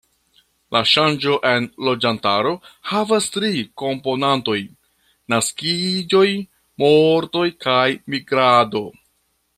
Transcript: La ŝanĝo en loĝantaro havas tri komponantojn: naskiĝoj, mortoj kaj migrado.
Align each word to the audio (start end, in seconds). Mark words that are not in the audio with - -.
La 0.75 0.79
ŝanĝo 0.91 1.35
en 1.49 1.67
loĝantaro 1.89 2.53
havas 2.93 3.27
tri 3.35 3.51
komponantojn: 3.83 4.73
naskiĝoj, 5.35 6.27
mortoj 6.85 7.47
kaj 7.67 7.87
migrado. 8.15 8.87